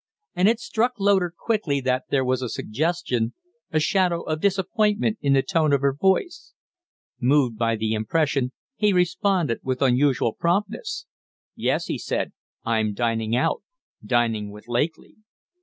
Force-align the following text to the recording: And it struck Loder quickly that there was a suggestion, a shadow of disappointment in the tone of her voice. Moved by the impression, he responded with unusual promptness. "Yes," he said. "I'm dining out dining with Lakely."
And 0.33 0.47
it 0.49 0.59
struck 0.59 0.93
Loder 0.97 1.31
quickly 1.37 1.79
that 1.81 2.05
there 2.09 2.25
was 2.25 2.41
a 2.41 2.49
suggestion, 2.49 3.35
a 3.71 3.79
shadow 3.79 4.23
of 4.23 4.41
disappointment 4.41 5.19
in 5.21 5.33
the 5.33 5.43
tone 5.43 5.73
of 5.73 5.81
her 5.81 5.93
voice. 5.93 6.55
Moved 7.19 7.55
by 7.59 7.75
the 7.75 7.93
impression, 7.93 8.51
he 8.75 8.93
responded 8.93 9.59
with 9.61 9.83
unusual 9.83 10.33
promptness. 10.33 11.05
"Yes," 11.55 11.85
he 11.85 11.99
said. 11.99 12.33
"I'm 12.65 12.95
dining 12.95 13.35
out 13.35 13.61
dining 14.03 14.49
with 14.49 14.67
Lakely." 14.67 15.17